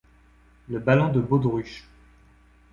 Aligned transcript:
Le 0.67 0.79
ballon 0.79 1.09
de 1.11 1.21
baudruche. 1.21 1.85